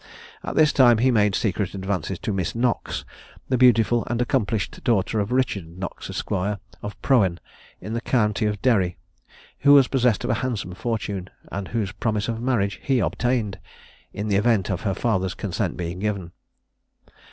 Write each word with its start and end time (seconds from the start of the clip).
At 0.43 0.55
this 0.55 0.73
time 0.73 0.97
he 0.97 1.11
made 1.11 1.35
secret 1.35 1.75
advances 1.75 2.17
to 2.17 2.33
Miss 2.33 2.55
Knox, 2.55 3.05
the 3.49 3.55
beautiful 3.59 4.03
and 4.07 4.19
accomplished 4.19 4.83
daughter 4.83 5.19
of 5.19 5.31
Richard 5.31 5.77
Knox, 5.77 6.09
Esq. 6.09 6.31
of 6.31 6.99
Prohen 7.03 7.39
in 7.79 7.93
the 7.93 8.01
county 8.01 8.47
of 8.47 8.59
Derry, 8.63 8.97
who 9.59 9.73
was 9.73 9.87
possessed 9.87 10.23
of 10.23 10.31
a 10.31 10.41
handsome 10.41 10.73
fortune, 10.73 11.29
and 11.51 11.67
whose 11.67 11.91
promise 11.91 12.27
of 12.27 12.41
marriage 12.41 12.79
he 12.81 12.97
obtained, 12.97 13.59
in 14.11 14.27
the 14.27 14.37
event 14.37 14.71
of 14.71 14.81
her 14.81 14.95
father's 14.95 15.35
consent 15.35 15.77
being 15.77 15.99
given. 15.99 16.31